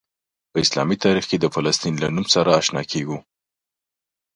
په 0.51 0.57
اسلامي 0.65 0.97
تاریخ 1.05 1.25
کې 1.29 1.37
د 1.39 1.45
فلسطین 1.55 1.95
له 1.99 2.07
نوم 2.15 2.25
سره 2.35 2.49
آشنا 2.59 2.81
کیږو. 2.91 3.17